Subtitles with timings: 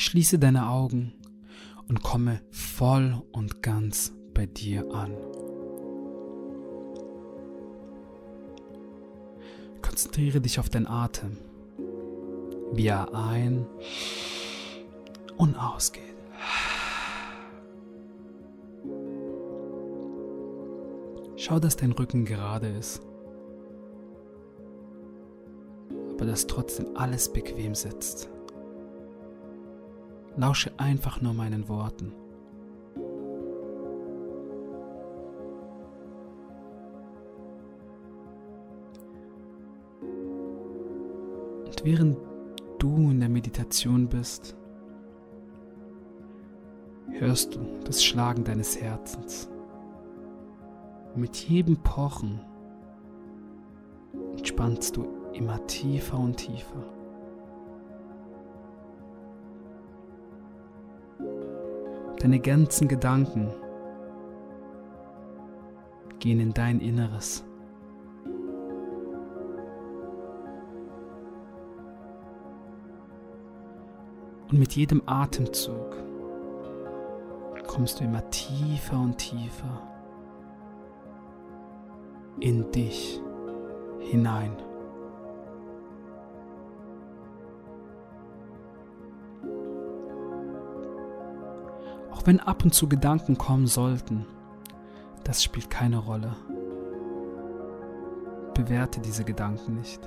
[0.00, 1.12] Schließe deine Augen
[1.86, 5.14] und komme voll und ganz bei dir an.
[9.82, 11.36] Konzentriere dich auf deinen Atem,
[12.72, 13.66] wie er ein
[15.36, 16.02] und ausgeht.
[21.36, 23.02] Schau, dass dein Rücken gerade ist,
[26.12, 28.30] aber dass trotzdem alles bequem sitzt.
[30.40, 32.14] Lausche einfach nur meinen Worten.
[41.66, 42.16] Und während
[42.78, 44.56] du in der Meditation bist,
[47.10, 49.50] hörst du das Schlagen deines Herzens.
[51.16, 52.40] mit jedem Pochen
[54.38, 56.99] entspannst du immer tiefer und tiefer.
[62.20, 63.50] Deine ganzen Gedanken
[66.18, 67.44] gehen in dein Inneres.
[74.50, 75.96] Und mit jedem Atemzug
[77.66, 79.88] kommst du immer tiefer und tiefer
[82.40, 83.18] in dich
[84.00, 84.56] hinein.
[92.20, 94.26] Auch wenn ab und zu Gedanken kommen sollten,
[95.24, 96.36] das spielt keine Rolle.
[98.52, 100.02] Bewerte diese Gedanken nicht.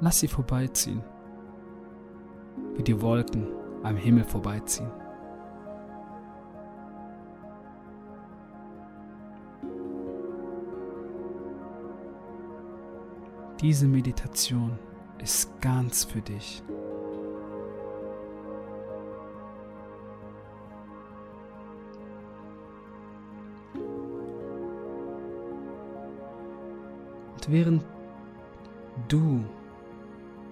[0.00, 1.04] Lass sie vorbeiziehen,
[2.74, 3.46] wie die Wolken
[3.84, 4.90] am Himmel vorbeiziehen.
[13.60, 14.76] Diese Meditation
[15.22, 16.64] ist ganz für dich.
[27.42, 27.84] Und während
[29.08, 29.44] du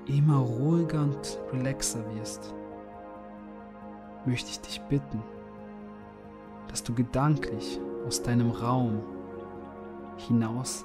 [0.06, 2.52] immer ruhiger und relaxer wirst,
[4.26, 5.22] möchte ich dich bitten,
[6.66, 7.78] dass du gedanklich
[8.08, 9.04] aus deinem Raum
[10.16, 10.84] hinaus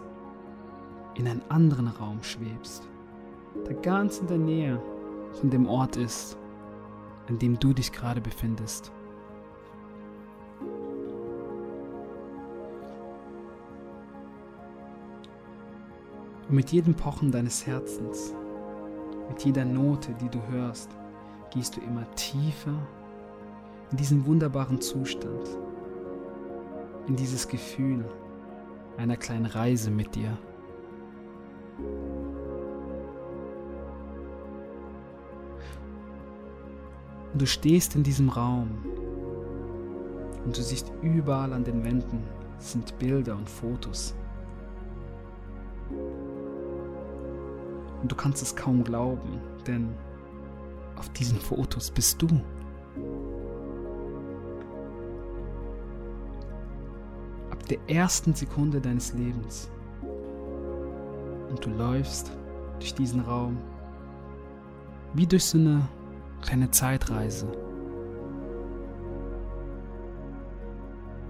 [1.16, 2.88] in einen anderen Raum schwebst,
[3.68, 4.80] der ganz in der Nähe
[5.40, 6.38] von dem Ort ist,
[7.30, 8.92] an dem du dich gerade befindest.
[16.47, 18.33] Und mit jedem Pochen deines Herzens,
[19.29, 20.89] mit jeder Note, die du hörst,
[21.51, 22.78] gehst du immer tiefer
[23.91, 25.57] in diesen wunderbaren Zustand,
[27.07, 28.06] in dieses Gefühl
[28.97, 30.38] einer kleinen Reise mit dir.
[37.33, 38.69] Und du stehst in diesem Raum
[40.45, 42.23] und du siehst überall an den Wänden
[42.59, 44.16] sind Bilder und Fotos.
[48.06, 49.90] Und du kannst es kaum glauben, denn
[50.96, 52.28] auf diesen Fotos bist du.
[57.50, 59.72] Ab der ersten Sekunde deines Lebens.
[61.50, 62.32] Und du läufst
[62.78, 63.58] durch diesen Raum
[65.16, 65.90] wie durch so eine
[66.44, 67.52] kleine Zeitreise.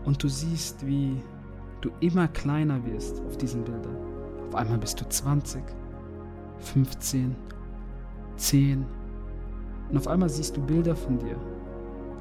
[0.04, 1.24] Und du siehst, wie
[1.80, 3.96] du immer kleiner wirst auf diesen Bildern.
[4.50, 5.64] Auf einmal bist du 20,
[6.60, 7.36] 15,
[8.38, 8.86] 10
[9.90, 11.38] und auf einmal siehst du Bilder von dir,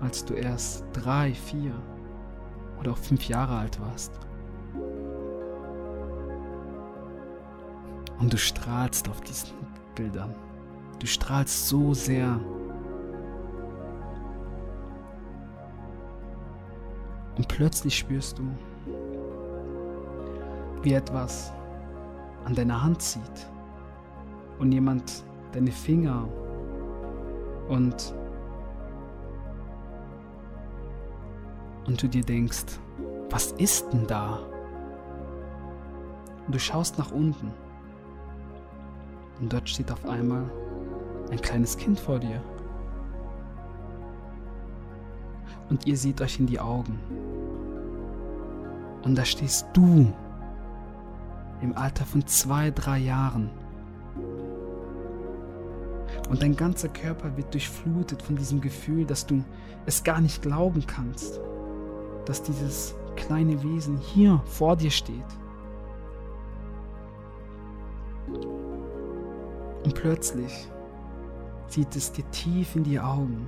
[0.01, 1.73] als du erst drei, vier
[2.79, 4.13] oder auch fünf Jahre alt warst.
[8.19, 9.51] Und du strahlst auf diesen
[9.95, 10.35] Bildern.
[10.99, 12.39] Du strahlst so sehr.
[17.37, 18.45] Und plötzlich spürst du,
[20.83, 21.53] wie etwas
[22.45, 23.54] an deiner Hand zieht
[24.65, 25.23] und jemand
[25.53, 26.27] deine Finger
[27.69, 28.15] und
[31.87, 32.81] und du dir denkst,
[33.29, 34.39] was ist denn da?
[36.47, 37.53] Und du schaust nach unten
[39.39, 40.51] und dort steht auf einmal
[41.31, 42.41] ein kleines Kind vor dir.
[45.69, 46.99] Und ihr seht euch in die Augen.
[49.03, 50.11] Und da stehst du
[51.61, 53.51] im Alter von zwei, drei Jahren
[56.29, 59.45] und dein ganzer Körper wird durchflutet von diesem Gefühl, dass du
[59.87, 61.41] es gar nicht glauben kannst,
[62.25, 65.25] dass dieses kleine Wesen hier vor dir steht.
[69.85, 70.69] Und plötzlich
[71.69, 73.47] sieht es dir tief in die Augen.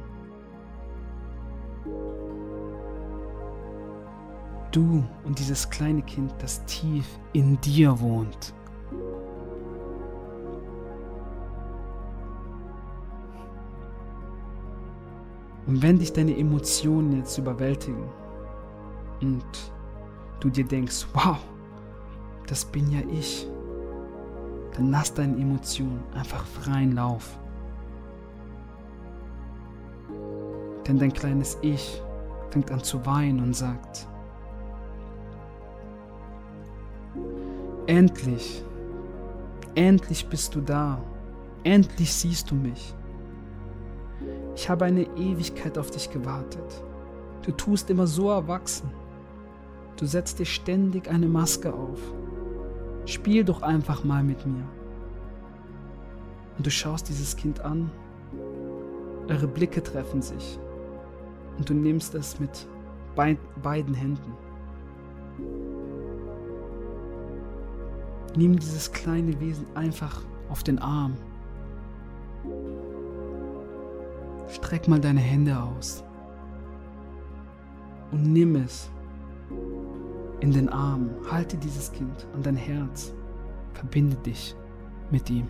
[4.71, 8.53] Du und dieses kleine Kind, das tief in dir wohnt.
[15.67, 18.05] Und wenn dich deine Emotionen jetzt überwältigen
[19.21, 19.45] und
[20.41, 21.39] du dir denkst, wow,
[22.47, 23.49] das bin ja ich,
[24.77, 27.39] dann lass deine Emotionen einfach freien Lauf.
[30.87, 32.01] Denn dein kleines Ich
[32.51, 34.07] fängt an zu weinen und sagt,
[37.87, 38.63] endlich,
[39.75, 41.03] endlich bist du da,
[41.65, 42.95] endlich siehst du mich.
[44.55, 46.83] Ich habe eine Ewigkeit auf dich gewartet.
[47.43, 48.91] Du tust immer so erwachsen.
[49.97, 52.01] Du setzt dir ständig eine Maske auf.
[53.05, 54.65] Spiel doch einfach mal mit mir.
[56.57, 57.91] Und du schaust dieses Kind an.
[59.29, 60.59] Eure Blicke treffen sich.
[61.59, 62.67] Und du nimmst es mit
[63.15, 64.33] beiden Händen.
[68.37, 71.17] Nimm dieses kleine Wesen einfach auf den Arm.
[74.49, 76.05] Streck mal deine Hände aus
[78.13, 78.91] und nimm es
[80.41, 81.11] in den Arm.
[81.31, 83.13] Halte dieses Kind an dein Herz.
[83.75, 84.55] Verbinde dich
[85.11, 85.49] mit ihm.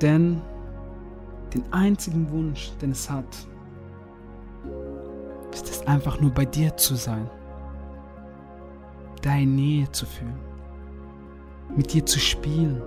[0.00, 0.42] Denn
[1.54, 3.24] den einzigen Wunsch, den es hat,
[5.52, 7.30] ist es einfach nur bei dir zu sein
[9.22, 10.38] deine Nähe zu fühlen,
[11.74, 12.82] mit dir zu spielen.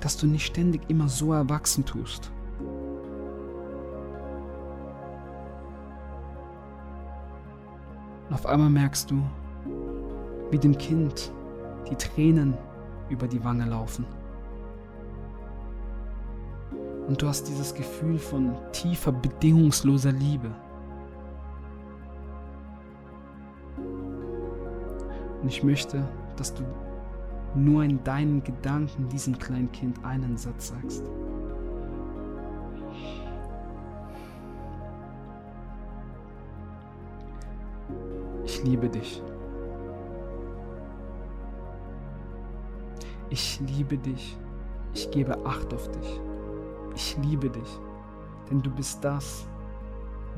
[0.00, 2.30] Dass du nicht ständig immer so erwachsen tust.
[8.28, 9.22] Und auf einmal merkst du,
[10.50, 11.32] wie dem Kind
[11.90, 12.54] die Tränen
[13.08, 14.04] über die Wange laufen.
[17.06, 20.50] Und du hast dieses Gefühl von tiefer, bedingungsloser Liebe.
[25.46, 26.04] Und ich möchte,
[26.34, 26.64] dass du
[27.54, 31.04] nur in deinen Gedanken diesem kleinen Kind einen Satz sagst.
[38.44, 39.22] Ich liebe dich.
[43.30, 44.36] Ich liebe dich.
[44.94, 46.20] Ich gebe Acht auf dich.
[46.96, 47.78] Ich liebe dich,
[48.50, 49.46] denn du bist das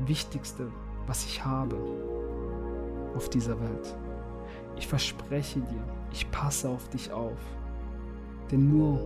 [0.05, 0.67] Wichtigste,
[1.07, 1.77] was ich habe
[3.15, 3.97] auf dieser Welt.
[4.79, 7.37] Ich verspreche dir, ich passe auf dich auf.
[8.49, 8.99] Denn nur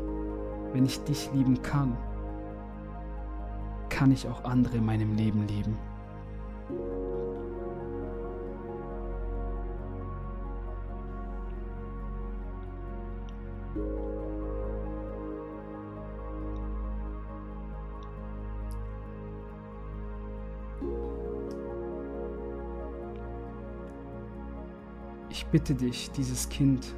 [0.71, 1.97] wenn ich dich lieben kann,
[3.89, 5.77] kann ich auch andere in meinem Leben lieben.
[25.53, 26.95] Bitte dich, dieses Kind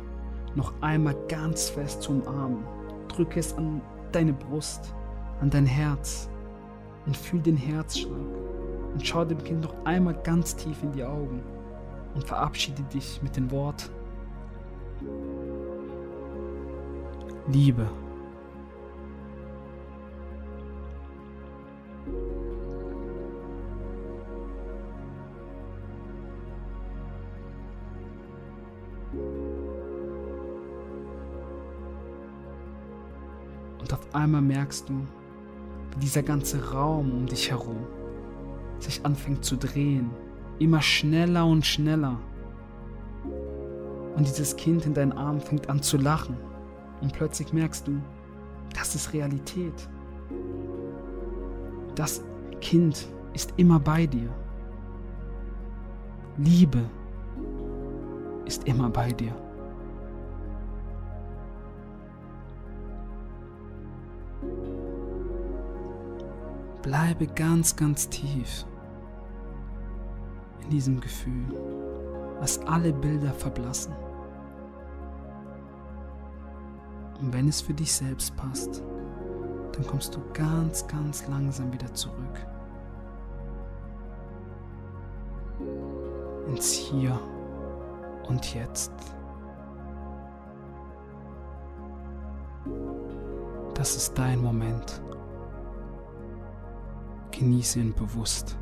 [0.56, 2.64] noch einmal ganz fest zu umarmen.
[3.10, 3.82] Drücke es an
[4.14, 4.96] deine Brust,
[5.42, 6.30] an dein Herz
[7.06, 8.14] und fühl den Herzschlag.
[8.94, 11.44] Und schau dem Kind noch einmal ganz tief in die Augen
[12.14, 13.90] und verabschiede dich mit den Worten.
[17.52, 17.90] Liebe.
[33.86, 34.94] Und auf einmal merkst du,
[35.92, 37.78] wie dieser ganze Raum um dich herum
[38.80, 40.10] sich anfängt zu drehen,
[40.58, 42.20] immer schneller und schneller.
[44.16, 46.36] Und dieses Kind in deinen Armen fängt an zu lachen.
[47.00, 48.02] Und plötzlich merkst du,
[48.76, 49.88] das ist Realität.
[51.94, 52.24] Das
[52.62, 54.34] Kind ist immer bei dir.
[56.38, 56.90] Liebe
[58.46, 59.45] ist immer bei dir.
[66.86, 68.64] Bleibe ganz, ganz tief
[70.62, 71.48] in diesem Gefühl.
[72.40, 73.92] Lass alle Bilder verblassen.
[77.20, 78.84] Und wenn es für dich selbst passt,
[79.72, 82.46] dann kommst du ganz, ganz langsam wieder zurück.
[86.50, 87.20] Ins Hier
[88.28, 88.92] und Jetzt.
[93.74, 95.02] Das ist dein Moment.
[97.38, 98.58] Genieße ihn bewusst.